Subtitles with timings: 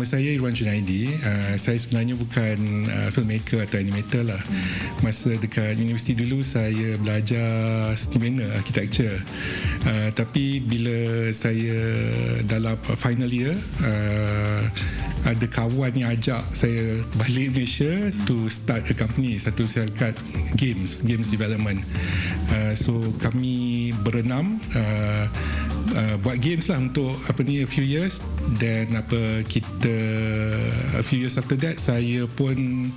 [0.00, 1.12] nama saya Irwan Junaidi.
[1.12, 4.40] Uh, saya sebenarnya bukan uh, filmmaker atau animator lah.
[5.04, 9.12] Masa dekat universiti dulu saya belajar seni architecture.
[9.84, 11.84] Uh, tapi bila saya
[12.48, 13.52] dalam final year
[13.84, 14.64] uh,
[15.28, 20.16] ada kawan yang ajak saya balik Malaysia to start a company satu syarikat
[20.56, 21.84] games games development
[22.56, 25.24] uh, so kami berenam uh,
[25.96, 28.20] uh, buat games lah untuk apa ni a few years.
[28.58, 29.96] Then apa kita
[30.98, 32.90] a few years after that saya pun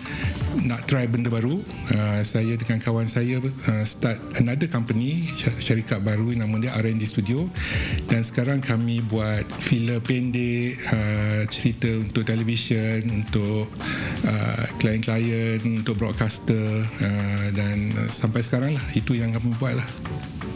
[0.66, 1.60] nak try benda baru.
[1.94, 5.24] Uh, saya dengan kawan saya uh, start another company
[5.62, 7.48] syarikat baru nama dia R&D Studio.
[8.10, 13.70] Dan sekarang kami buat filem pendek uh, cerita untuk televisyen untuk
[14.28, 19.88] uh, klien-klien untuk broadcaster uh, dan sampai sekarang lah itu yang kami buat lah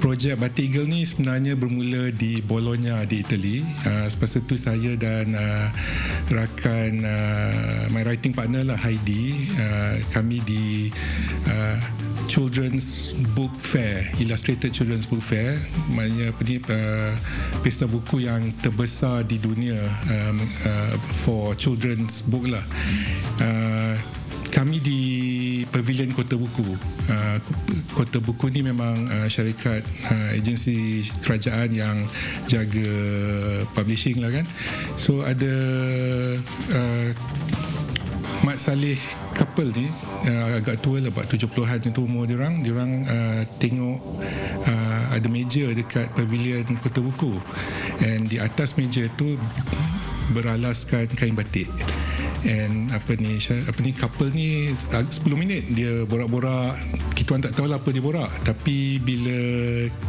[0.07, 3.59] projek Batik Girl ni sebenarnya bermula di Bologna di Italy.
[3.83, 5.67] Uh, selepas itu saya dan uh,
[6.31, 10.87] rakan uh, my writing partner lah Heidi, uh, kami di
[11.51, 11.75] uh,
[12.23, 15.59] Children's Book Fair, Illustrated Children's Book Fair,
[15.91, 17.11] maknanya apa ni uh,
[17.59, 19.75] pesta buku yang terbesar di dunia
[20.07, 22.63] um, uh, for children's book lah.
[23.43, 23.99] Uh,
[24.55, 25.01] kami di
[25.65, 26.77] Pavilion Kota Buku.
[27.09, 27.37] Uh,
[27.95, 31.97] Kota Buku ni memang uh, syarikat uh, agensi kerajaan yang
[32.45, 32.91] jaga
[33.73, 34.45] publishing lah kan.
[34.99, 35.55] So ada
[36.75, 37.09] uh,
[38.45, 38.99] Mat Saleh
[39.37, 39.85] couple ni
[40.29, 44.01] uh, agak tua lah buat 70-an itu umur dia orang dia orang uh, tengok
[44.65, 47.37] uh, ada meja dekat pavilion kota buku
[48.01, 49.37] and di atas meja tu
[50.33, 51.69] beralaskan kain batik
[52.47, 56.79] and apa ni apa ni couple ni 10 minit dia borak-borak.
[57.13, 58.31] Kita orang tak tahu lah apa dia borak.
[58.47, 59.37] Tapi bila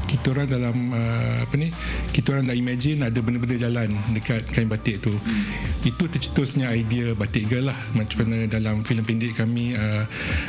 [0.07, 1.69] kita orang dalam uh, apa ni
[2.15, 5.11] kita orang dah imagine ada benda-benda jalan dekat kain batik tu.
[5.11, 5.45] Hmm.
[5.87, 7.79] itu tercetusnya idea batik girl lah.
[7.99, 10.05] Macam mana dalam filem pendek kami uh,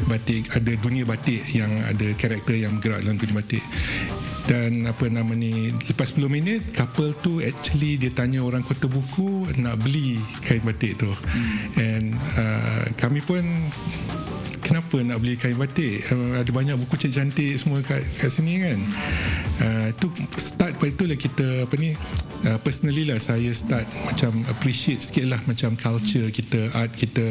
[0.05, 3.63] batik ada dunia batik yang ada karakter yang bergerak dalam dunia batik
[4.49, 9.45] dan apa nama ni lepas 10 minit couple tu actually dia tanya orang kota buku
[9.61, 11.77] nak beli kain batik tu hmm.
[11.77, 13.45] and uh, kami pun
[14.79, 16.07] kenapa nak beli kain batik?
[16.07, 18.79] Uh, ada banyak buku cantik-cantik semua kat, kat sini kan?
[19.59, 20.07] Uh, tu
[20.39, 21.91] start pada itulah kita apa ni
[22.47, 27.27] uh, personally lah saya start macam appreciate sikit lah macam culture kita art kita.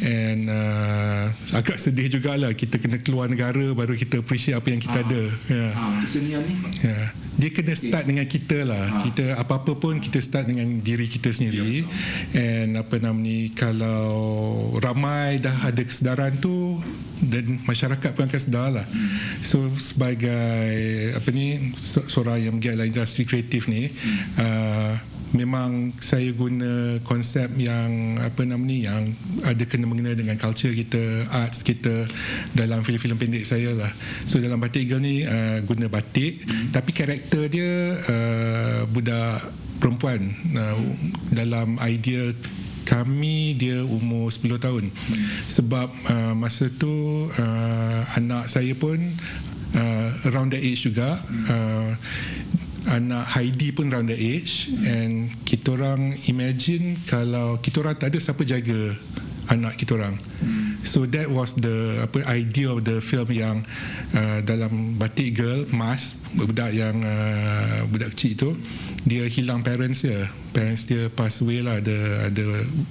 [0.00, 1.28] And uh,
[1.60, 5.04] agak sedih jugalah kita kena keluar negara baru kita appreciate apa yang kita ha.
[5.04, 5.22] ada.
[5.52, 5.70] Yeah.
[5.76, 6.56] ha, kesenian ni?
[6.88, 8.10] Yeah dia kena start okay.
[8.10, 8.98] dengan kita lah ha.
[9.06, 11.86] kita apa-apa pun kita start dengan diri kita sendiri
[12.34, 12.66] yeah.
[12.66, 16.82] and apa nama ni kalau ramai dah ada kesedaran tu
[17.22, 19.42] dan masyarakat pun akan sedar lah hmm.
[19.46, 24.18] so sebagai apa ni seorang yang menggiat industri kreatif ni hmm.
[24.42, 24.94] uh,
[25.36, 29.12] memang saya guna konsep yang apa nama ni yang
[29.44, 32.08] ada kena mengena dengan culture kita arts kita
[32.56, 33.90] dalam filem-filem pendek saya lah.
[34.24, 36.44] So dalam batik girl ni uh, guna batik.
[36.48, 36.72] Hmm.
[36.72, 37.72] tapi karakter dia
[38.08, 39.42] uh, budak
[39.82, 40.32] perempuan.
[40.56, 40.76] Uh,
[41.32, 42.32] dalam idea
[42.88, 44.84] kami dia umur 10 tahun.
[44.88, 45.26] Hmm.
[45.44, 48.96] sebab uh, masa tu uh, anak saya pun
[49.76, 51.20] uh, around that age juga
[51.52, 51.92] uh,
[52.88, 58.18] anak Heidi pun around the age and kita orang imagine kalau kita orang tak ada
[58.20, 58.96] siapa jaga
[59.48, 60.16] anak kita orang.
[60.84, 63.64] So that was the apa idea of the film yang
[64.14, 68.50] uh, dalam batik girl mas budak yang uh, budak kecil tu
[69.08, 70.28] dia hilang parents dia.
[70.52, 71.80] Parents dia pass away lah.
[71.80, 72.44] Ada ada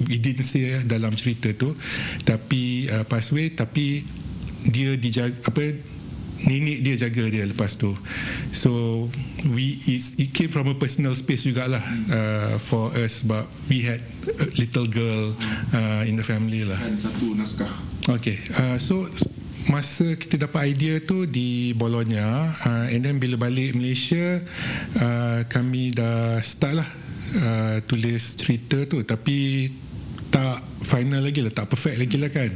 [0.10, 1.74] didn't say dalam cerita tu.
[2.26, 4.02] Tapi uh, pass away tapi
[4.68, 5.78] dia dijaga apa
[6.46, 7.96] nenek dia jaga dia lepas tu.
[8.54, 9.06] So
[9.50, 11.82] we it, it came from a personal space jugalah
[12.12, 15.34] uh, for us but we had a little girl
[15.74, 16.78] uh, in the family lah.
[17.02, 17.72] Satu naskah.
[18.22, 19.08] Okay uh, so
[19.68, 24.40] masa kita dapat idea tu di Bologna uh, and then bila balik Malaysia
[25.02, 26.90] uh, kami dah start lah
[27.44, 29.04] uh, tulis cerita tu.
[29.04, 29.68] Tapi
[30.28, 32.52] tak final lagi lah tak perfect lagi lah kan.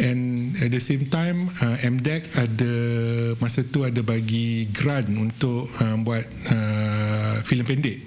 [0.00, 2.74] And at the same time uh, MDEC ada
[3.40, 7.98] masa tu ada bagi grant untuk uh, buat uh, filem pendek.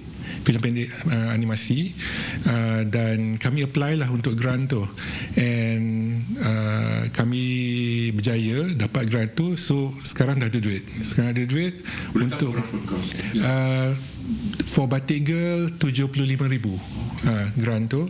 [0.45, 1.93] Filem pendek uh, animasi.
[2.45, 4.85] Uh, dan kami apply lah untuk grant tu.
[5.41, 7.43] And uh, kami
[8.13, 9.57] berjaya dapat grant tu.
[9.57, 10.85] So sekarang dah ada duit.
[11.01, 11.81] Sekarang ada duit
[12.13, 12.53] Boleh untuk
[13.41, 13.89] uh,
[14.65, 16.13] for batik girl 75
[16.45, 16.77] ribu
[17.25, 18.05] uh, grant tu.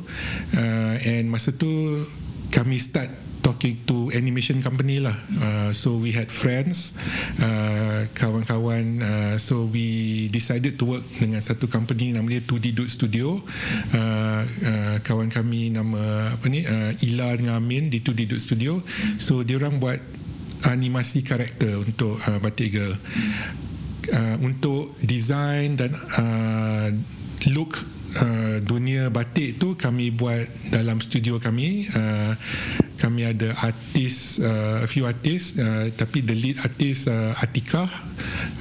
[0.55, 2.03] Uh, and masa tu
[2.51, 5.13] kami start talking to animation company lah.
[5.37, 6.97] Uh, so we had friends,
[7.37, 8.97] uh, kawan-kawan.
[8.97, 13.37] Uh, so we decided to work dengan satu company nama dia 2D Dude Studio.
[13.93, 18.81] Uh, uh, kawan kami nama apa ni uh, Ila dengan Amin di 2D Dude Studio.
[19.21, 20.01] So dia orang buat
[20.65, 22.97] animasi karakter untuk uh, Batik Girl.
[24.05, 26.89] Uh, untuk design dan uh,
[27.53, 31.87] look uh, dunia batik tu kami buat dalam studio kami.
[31.91, 32.33] Uh,
[32.95, 37.85] kami ada artis uh, a few artis uh, tapi the lead artist uh, Atika.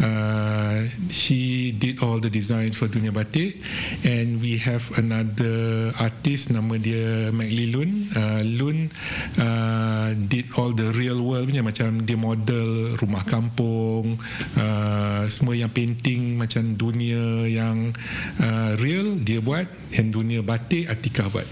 [0.03, 3.56] Uh, she did all the design for dunia batik.
[4.03, 8.91] And we have another artist nama dia McLee Lun uh, Lun
[9.39, 14.19] uh, did all the real world punya macam dia model rumah kampung
[14.59, 17.95] uh, semua yang painting macam dunia yang
[18.43, 19.69] uh, real dia buat
[20.00, 21.44] and dunia batik Atika buat.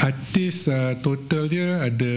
[0.00, 2.14] Artis uh, total dia ada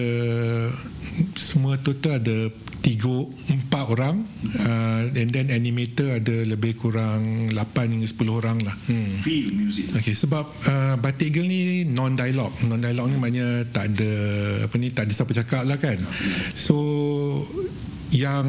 [1.33, 2.53] semua total ada
[2.87, 4.23] tiga empat orang.
[4.63, 7.57] Uh, and then animator ada lebih kurang 8
[7.91, 8.75] hingga 10 orang lah.
[8.87, 9.19] Hmm.
[9.19, 9.91] feel music.
[9.97, 14.11] Okay, sebab uh, Batik Girl ni non dialog non dialog ni maknanya tak ada
[14.63, 15.99] apa ni tak ada siapa cakap lah kan.
[16.55, 16.77] So
[18.15, 18.47] yang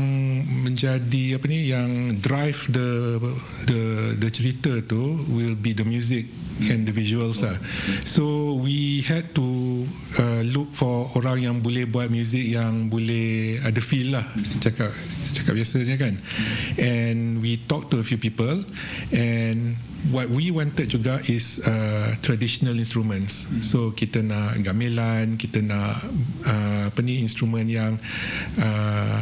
[0.62, 3.18] menjadi apa ni yang drive the
[3.66, 3.80] the
[4.22, 6.30] the cerita tu will be the music
[6.92, 7.54] visuals lah.
[8.02, 9.46] So we had to
[10.18, 14.26] uh, look for orang yang boleh buat music yang boleh ada feel lah
[14.58, 14.90] cakap
[15.34, 16.14] cakap biasanya kan.
[16.78, 18.60] And we talk to a few people
[19.14, 19.78] and
[20.10, 23.46] what we wanted juga is uh, traditional instruments.
[23.60, 25.98] So kita nak gamelan, kita nak
[26.46, 27.98] uh, apa ni instrumen yang
[28.62, 29.20] uh,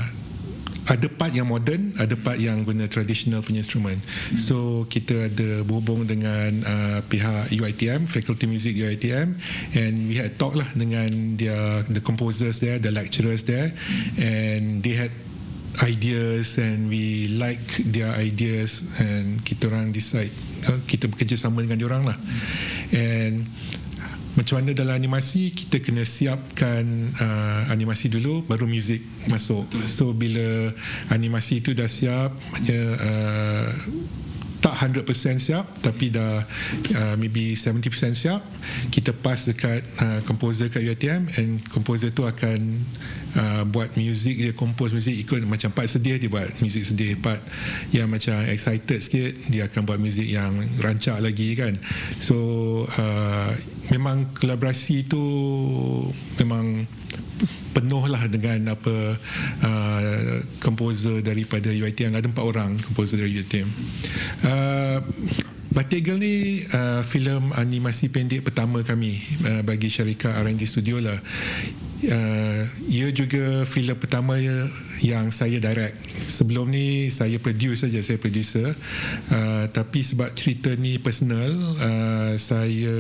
[0.87, 3.99] ada part yang modern, ada part yang guna traditional punya instrument.
[3.99, 4.39] Hmm.
[4.39, 4.57] So
[4.87, 9.35] kita ada berhubung dengan uh, pihak UiTM, Faculty Music UiTM,
[9.75, 13.75] and we had talk lah dengan dia, the composers there, the lecturers there,
[14.19, 15.11] and they had
[15.85, 20.33] ideas and we like their ideas and kita orang decide
[20.73, 22.19] uh, kita bekerjasama dengan dia orang lah.
[22.97, 23.45] And
[24.37, 26.85] macam mana dalam animasi kita kena siapkan
[27.17, 29.01] uh, animasi dulu baru muzik
[29.33, 29.65] masuk.
[29.89, 30.71] So bila
[31.09, 32.37] animasi itu dah siap
[32.69, 33.69] uh,
[34.61, 35.05] tak 100%
[35.37, 36.43] siap tapi dah
[36.97, 38.41] uh, maybe 70% siap
[38.89, 42.59] kita pass dekat uh, composer kat UiTM and composer tu akan
[43.37, 47.19] uh, buat music dia compose music ikut macam part sedih dia buat music sedih.
[47.21, 47.41] Part
[47.93, 51.73] yang macam excited sikit dia akan buat music yang rancak lagi kan.
[52.19, 52.37] So
[52.87, 53.51] uh,
[53.93, 55.23] memang kolaborasi tu
[56.41, 56.89] memang
[57.77, 58.95] penuh lah dengan apa
[59.61, 63.69] uh, komposer daripada UiTM ada empat orang komposer dari UiTM
[64.49, 64.99] uh,
[65.77, 71.21] Batik Girl ni uh, filem animasi pendek pertama kami uh, bagi syarikat R&D Studio lah
[72.11, 74.39] uh, ia juga filem pertama
[75.03, 75.97] yang saya direct.
[76.31, 78.75] Sebelum ni saya produce saja saya producer.
[79.31, 82.97] Uh, tapi sebab cerita ni personal uh, saya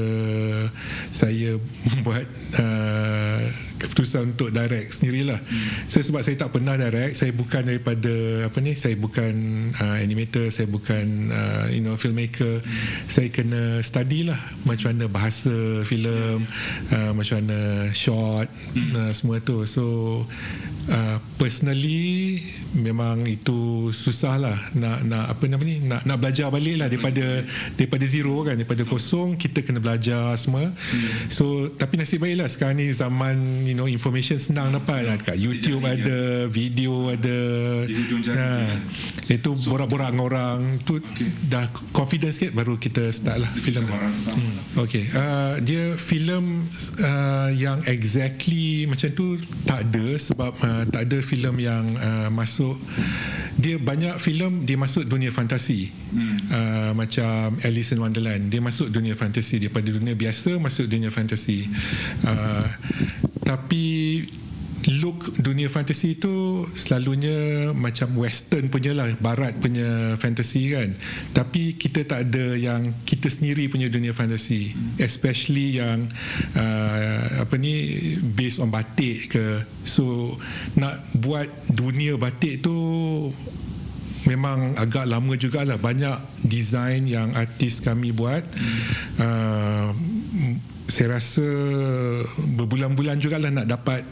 [1.14, 1.58] saya
[2.06, 2.26] buat
[2.58, 3.42] uh,
[3.76, 5.36] keputusan untuk direct sendirilah.
[5.36, 5.68] Hmm.
[5.86, 9.34] so sebab saya tak pernah direct saya bukan daripada apa ni saya bukan
[9.76, 12.64] uh, animator saya bukan uh, you know filmmaker.
[12.64, 12.86] Hmm.
[13.04, 15.52] saya kena study lah macam mana bahasa
[15.84, 16.48] filem
[16.88, 19.60] uh, macam mana shot hmm uh, semua tu.
[19.68, 20.24] So
[20.90, 22.40] uh, personally
[22.76, 27.42] memang itu susah lah nak nak apa nama ni nak nak belajar balik lah daripada
[27.74, 30.68] daripada zero kan daripada kosong kita kena belajar semua.
[31.32, 35.14] So tapi nasib baik lah sekarang ni zaman you know information senang dapat lah.
[35.16, 37.38] Dekat YouTube ada video ada.
[38.26, 38.76] Nah,
[39.26, 41.02] itu borak-borak dengan orang tu
[41.50, 44.78] dah confidence sikit baru kita start lah filem hmm.
[44.78, 45.02] okay.
[45.16, 46.62] Uh, dia filem
[47.02, 52.76] uh, yang exactly macam tu tak ada sebab uh, tak ada filem yang uh, masuk.
[53.56, 55.88] Dia banyak filem dia masuk dunia fantasi.
[56.12, 56.36] Hmm.
[56.52, 59.56] uh, macam Alice in Wonderland dia masuk dunia fantasi.
[59.62, 61.64] Daripada dunia biasa masuk dunia fantasi.
[62.26, 62.68] Uh,
[63.46, 64.20] tapi
[65.02, 70.94] look dunia fantasi itu selalunya macam western punya lah barat punya fantasi kan.
[71.34, 76.06] Tapi kita tak ada yang kita sendiri punya dunia fantasi especially yang
[76.54, 77.98] uh, apa ni
[78.38, 79.66] based on batik ke.
[79.82, 80.38] So
[80.78, 82.76] nak buat dunia batik tu
[84.30, 85.78] memang agak lama jugalah.
[85.82, 88.42] Banyak design yang artis kami buat.
[89.18, 89.90] Uh,
[90.86, 91.46] saya rasa
[92.54, 94.06] berbulan-bulan jugalah nak dapat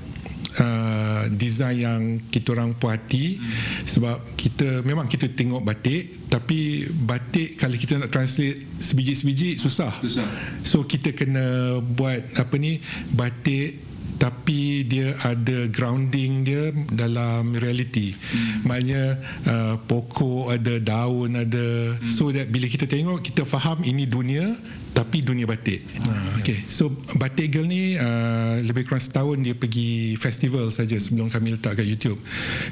[0.60, 3.88] uh, design yang kita orang puati hmm.
[3.88, 9.92] sebab kita memang kita tengok batik tapi batik kalau kita nak translate sebiji-sebiji susah.
[10.02, 10.26] susah
[10.62, 12.78] so kita kena buat apa ni
[13.14, 18.62] batik tapi dia ada grounding dia dalam reality hmm.
[18.64, 19.04] maknanya
[19.44, 21.66] uh, pokok ada daun ada
[21.98, 22.08] hmm.
[22.08, 24.54] so that bila kita tengok kita faham ini dunia
[24.94, 25.82] tapi dunia batik.
[26.06, 26.62] Uh, okay.
[26.70, 31.82] So Batik Girl ni uh, lebih kurang setahun dia pergi festival saja sebelum kami letak
[31.82, 32.22] kat YouTube.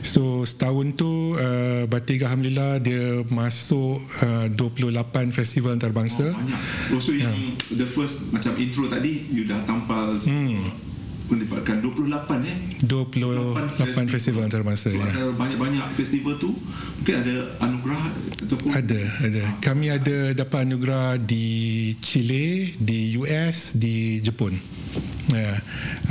[0.07, 6.31] So setahun tu uh, Batik Girl Alhamdulillah dia masuk uh, 28 festival antarabangsa.
[6.31, 6.61] Oh, banyak.
[6.95, 7.83] Oh, so yang yeah.
[7.83, 10.92] the first macam intro tadi you dah tampal hmm
[11.31, 15.31] melibatkan 28 eh 28 festival, festival antarabangsa so, ya.
[15.35, 16.50] banyak-banyak festival tu
[17.02, 18.02] mungkin ada anugerah
[18.47, 19.59] ataupun ada ada ha.
[19.62, 21.47] kami ada dapat anugerah di
[21.99, 24.73] Chile di US di Jepun
[25.33, 25.57] Yeah.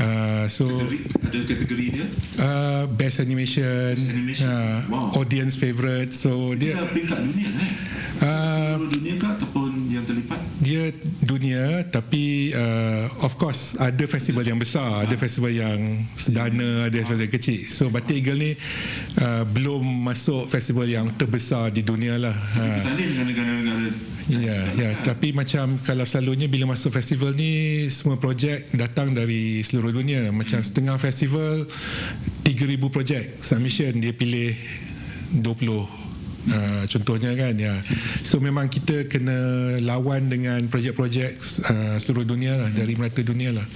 [0.02, 1.00] Uh, so kategori,
[1.30, 2.08] ada kategori dia?
[2.42, 4.50] Uh, best animation, best animation.
[4.50, 5.20] Uh, wow.
[5.22, 6.10] audience favorite.
[6.18, 7.72] So dia, dia peringkat dunia eh.
[10.72, 10.88] Dia
[11.20, 17.28] dunia tapi uh, of course ada festival yang besar, ada festival yang sederhana, ada festival
[17.28, 17.60] yang kecil.
[17.68, 18.52] So Batik Eagle ni
[19.20, 22.36] uh, belum masuk festival yang terbesar di dunia lah.
[22.56, 22.96] Kita
[23.28, 23.92] negara-negara
[24.32, 24.90] Ya, ya.
[25.04, 30.32] Tapi macam kalau selalunya bila masuk festival ni semua projek datang dari seluruh dunia.
[30.32, 31.68] Macam setengah festival
[32.48, 34.56] 3000 projek submission dia pilih
[35.36, 36.01] 20
[36.42, 37.70] Uh, contohnya kan ya
[38.26, 41.38] so memang kita kena lawan dengan projek-projek
[41.70, 43.68] uh, seluruh dunia lah dari merata dunia lah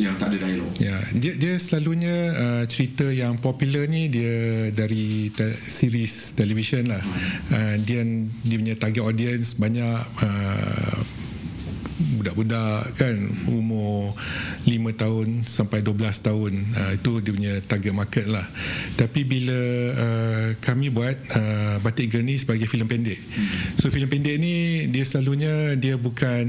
[0.00, 0.66] yang tak ada dialog.
[0.82, 6.98] Ya, dia dia selalunya uh, cerita yang popular ni dia dari te- series television lah.
[6.98, 7.54] Hmm.
[7.54, 8.02] Uh, dia
[8.42, 10.96] dia punya target audience banyak uh,
[12.18, 13.16] budak-budak kan
[13.50, 14.14] umur
[14.66, 16.52] 5 tahun sampai 12 tahun.
[16.74, 18.46] Uh, itu dia punya target market lah.
[18.98, 19.60] Tapi bila
[19.94, 23.20] uh, kami buat uh, Batik Girl ni sebagai filem pendek.
[23.78, 26.44] So filem pendek ni dia selalunya dia bukan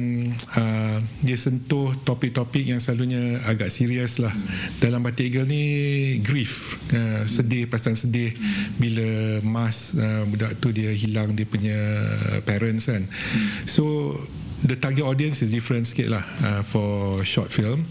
[0.57, 4.33] uh, dia sentuh topik-topik yang selalunya agak serius lah.
[4.81, 5.63] Dalam Batik Girl ni
[6.25, 8.33] grief uh, sedih perasaan sedih.
[8.81, 11.77] Bila mas uh, budak tu dia hilang dia punya
[12.43, 13.03] parents kan.
[13.69, 14.15] So
[14.65, 17.85] the target audience is different sikit lah uh, for short film.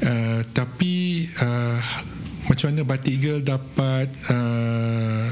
[0.00, 1.78] Uh, tapi uh,
[2.48, 5.28] macam mana Batik Girl dapat uh,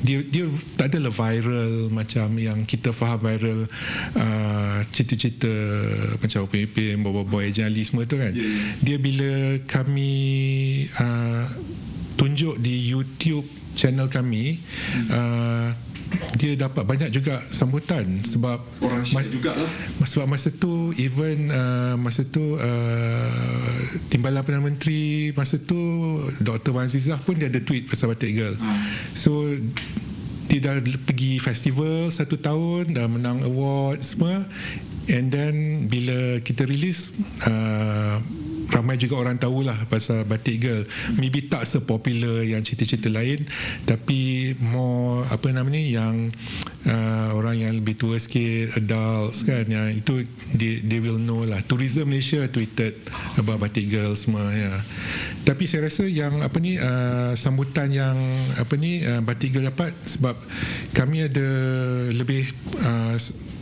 [0.00, 0.48] dia dia
[0.78, 3.68] tak adalah viral macam yang kita faham viral
[4.16, 5.50] uh, cerita-cerita
[6.22, 8.32] macam OPP Bobo Boy Jali semua tu kan.
[8.80, 10.12] Dia bila kami
[10.96, 11.44] uh,
[12.16, 13.44] tunjuk di YouTube
[13.76, 14.60] channel kami
[15.12, 15.72] uh,
[16.38, 19.70] dia dapat banyak juga sambutan sebab orang mas, juga lah.
[20.02, 23.76] sebab masa tu even uh, masa tu uh,
[24.08, 25.76] timbalan perdana menteri masa tu
[26.40, 26.74] Dr.
[26.74, 28.70] Wan Zizah pun dia ada tweet pasal Batik Girl ha.
[29.12, 29.46] so
[30.50, 34.42] dia dah pergi festival satu tahun dah menang award semua
[35.06, 37.14] and then bila kita release
[37.46, 38.18] uh,
[38.70, 40.82] ramai juga orang tahulah pasal Batik Girl
[41.18, 43.42] maybe tak sepopular yang cerita-cerita lain
[43.84, 46.30] tapi more apa nama ni yang
[46.86, 50.22] uh, orang yang lebih tua sikit adults kan yang itu
[50.54, 52.94] they, they will know lah tourism Malaysia tweeted
[53.36, 54.72] about Batik Girl semua ya
[55.42, 58.16] tapi saya rasa yang apa ni uh, sambutan yang
[58.54, 60.38] apa ni uh, Batik Girl dapat sebab
[60.94, 61.48] kami ada
[62.14, 62.46] lebih
[62.86, 63.16] uh,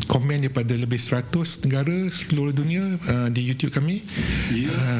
[0.09, 4.01] komen daripada lebih 100 negara seluruh dunia uh, di YouTube kami.
[4.49, 4.73] Yeah.
[4.73, 4.98] Uh,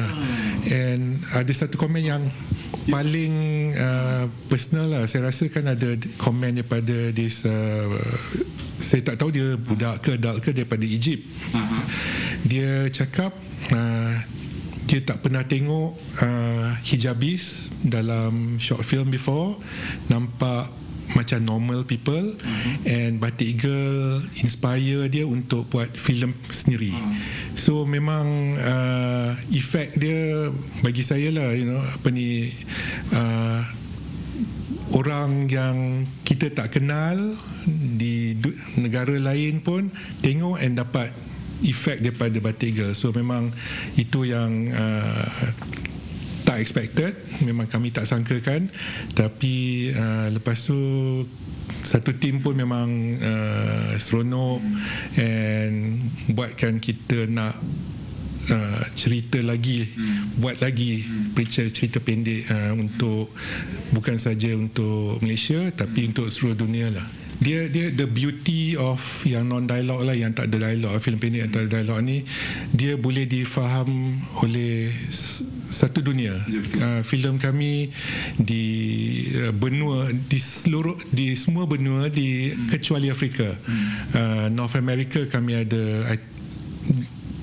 [0.69, 2.23] and ada satu komen yang
[2.89, 3.33] paling
[3.77, 5.03] uh, personal lah.
[5.05, 7.85] Saya rasa kan ada komen daripada this uh,
[8.79, 11.27] saya tak tahu dia budak ke adult ke daripada Egypt.
[11.53, 11.83] Uh-huh.
[12.47, 13.35] Dia cakap
[13.75, 14.13] uh,
[14.89, 15.93] dia tak pernah tengok
[16.25, 19.61] uh, hijabis dalam short film before
[20.09, 20.78] nampak
[21.17, 22.73] macam normal people mm-hmm.
[22.85, 26.93] and Batik Girl inspire dia untuk buat filem sendiri.
[26.93, 27.13] Mm.
[27.57, 30.53] So memang uh, efek dia
[30.85, 32.49] bagi saya lah you know apa ni
[33.13, 33.61] uh,
[34.97, 37.17] orang yang kita tak kenal
[37.69, 38.37] di
[38.81, 39.89] negara lain pun
[40.21, 41.13] tengok and dapat
[41.65, 42.93] efek daripada Batik Girl.
[42.95, 43.51] So memang
[43.99, 45.25] itu yang uh,
[46.49, 47.13] tak expected
[47.45, 48.73] memang kami tak sangkakan
[49.13, 50.81] tapi uh, lepas tu
[51.85, 52.89] satu tim pun memang
[53.21, 54.57] uh, seronok
[55.21, 56.01] and
[56.33, 57.53] buatkan kita nak
[58.49, 60.41] uh, cerita lagi hmm.
[60.41, 61.37] buat lagi hmm.
[61.37, 63.29] cerita, cerita pendek uh, untuk
[63.93, 69.47] bukan saja untuk Malaysia tapi untuk seluruh dunia lah dia dia the beauty of yang
[69.47, 72.27] non dialog lah yang tak ada dialog filem pendek yang tak ada dialog ni
[72.75, 74.91] dia boleh difaham oleh
[75.69, 77.95] satu dunia uh, filem kami
[78.35, 78.65] di
[79.39, 82.67] uh, benua di seluruh di semua benua di hmm.
[82.67, 83.87] kecuali Afrika hmm.
[84.19, 86.11] uh, North America kami ada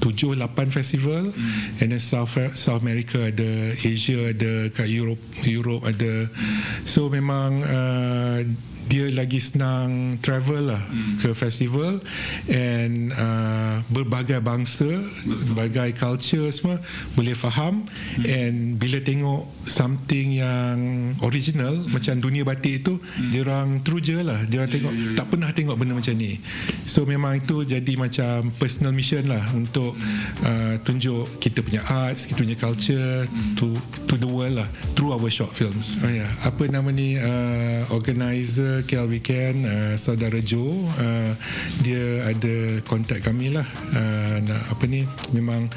[0.07, 1.83] tujuh lapan festival mm.
[1.83, 6.87] and then South South America ada Asia ada kat Europe Europe ada mm.
[6.87, 8.38] so memang uh,
[8.87, 11.19] dia lagi senang travel lah hmm.
[11.19, 11.99] ke festival
[12.47, 15.43] and uh, berbagai bangsa Betul.
[15.52, 16.78] berbagai culture semua
[17.19, 18.25] boleh faham hmm.
[18.26, 20.78] and bila tengok something yang
[21.26, 21.90] original hmm.
[21.90, 23.31] macam dunia batik itu hmm.
[23.35, 25.16] dia orang true je lah dia orang yeah, tengok yeah, yeah.
[25.19, 26.38] tak pernah tengok benda macam ni
[26.87, 30.47] so memang itu jadi macam personal mission lah untuk hmm.
[30.47, 33.59] uh, tunjuk kita punya arts kita punya culture hmm.
[33.59, 33.75] to
[34.07, 36.31] to the world lah through our short films oh, yeah.
[36.47, 41.33] apa nama ni uh, organizer KL Weekend uh, saudara Joe uh,
[41.80, 43.64] dia ada kontak kami lah.
[43.95, 45.71] Uh, nak apa ni memang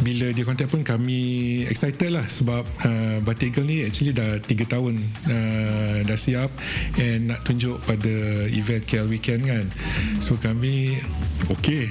[0.00, 4.48] bila dia kontak pun kami excited lah sebab uh, Batik Girl ni actually dah 3
[4.64, 4.94] tahun
[5.28, 6.48] uh, dah siap
[6.96, 8.12] and nak tunjuk pada
[8.54, 9.66] event KL Weekend kan.
[10.22, 10.96] So kami
[11.46, 11.86] okay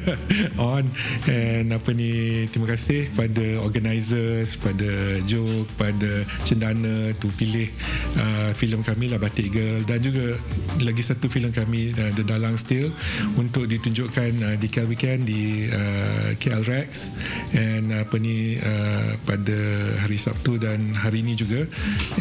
[0.56, 0.88] on.
[1.28, 7.68] And apa ni terima kasih pada organisers pada Joe pada Cendana tu pilih
[8.16, 9.84] uh, filem kami lah Batik Girl.
[9.84, 10.32] Dan juga
[10.80, 12.88] lagi satu filem kami uh, The Dalang Steel
[13.36, 17.12] untuk ditunjukkan uh, di KL Weekend di uh, KL Rex.
[17.52, 19.58] And apa ni uh, pada
[20.00, 21.68] hari Sabtu dan hari ini juga.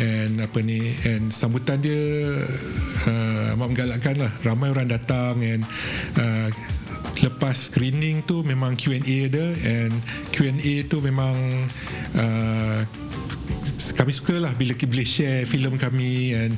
[0.01, 2.01] And apa ni and sambutan dia
[3.07, 4.31] uh, amat menggalakkan lah.
[4.43, 5.63] Ramai orang datang and
[6.17, 6.49] uh,
[7.23, 9.97] lepas screening tu memang Q&A ada and
[10.29, 11.35] Q&A tu memang
[12.17, 12.79] uh,
[13.93, 16.57] kami suka lah bila kita boleh share filem kami and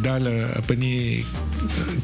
[0.00, 1.20] dah lah apa ni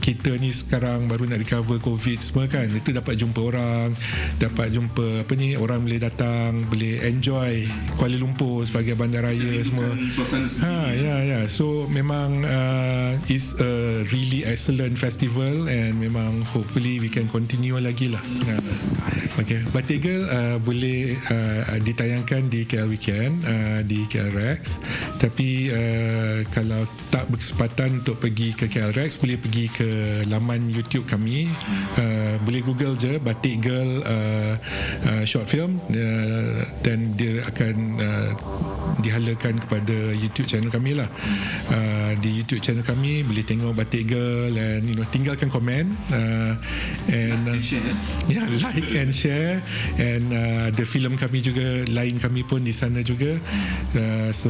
[0.00, 2.68] kita ni sekarang baru nak recover covid semua kan.
[2.72, 3.92] Itu dapat jumpa orang
[4.40, 7.64] dapat jumpa apa ni orang boleh datang boleh enjoy
[7.96, 9.92] Kuala Lumpur sebagai bandaraya semua.
[10.64, 11.40] ha ya ya.
[11.48, 18.12] So memang uh, is a really excellent festival and memang hopefully we can continue lagi
[18.12, 18.22] lah.
[18.48, 18.60] Uh,
[19.40, 19.60] okay.
[19.72, 24.82] Batik Girl uh, boleh uh, ditayangkan di KL Weekend uh, di KL Rex.
[25.22, 26.82] Tapi uh, kalau
[27.14, 29.88] tak berkesempatan untuk pergi ke KL Rex boleh pergi ke
[30.26, 31.46] laman YouTube kami.
[31.94, 34.54] Uh, boleh google je Batik Girl uh,
[35.06, 35.78] uh, short film.
[35.94, 38.30] Uh, dan dia akan uh,
[38.98, 41.06] dihalakan kepada YouTube channel kami lah.
[41.70, 45.94] Uh, di YouTube channel kami boleh tengok Batik Girl and you know tinggalkan komen.
[46.10, 46.58] Uh,
[47.10, 47.58] and uh,
[48.32, 49.62] yeah like and share.
[50.00, 53.38] And uh, the film kami juga lain kami pun di sana juga.
[53.94, 54.48] Uh, so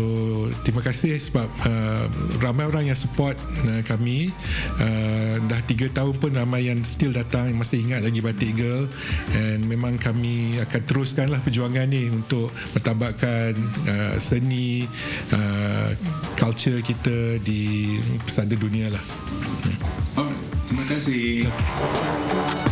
[0.63, 2.07] terima kasih sebab uh,
[2.39, 3.35] ramai orang yang support
[3.67, 4.31] uh, kami
[4.79, 8.87] uh, dah 3 tahun pun ramai yang still datang masih ingat lagi Batik Girl
[9.35, 13.59] and memang kami akan teruskanlah perjuangan ni untuk bertabakkan
[13.91, 14.87] uh, seni
[15.35, 15.91] uh,
[16.39, 19.05] culture kita di pesada dunia lah.
[20.15, 20.39] Alright,
[20.71, 21.51] terima kasih.
[21.51, 22.70] Okay.